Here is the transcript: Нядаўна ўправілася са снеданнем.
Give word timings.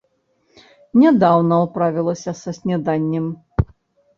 Нядаўна 1.01 1.59
ўправілася 1.65 2.31
са 2.41 2.49
снеданнем. 2.59 3.25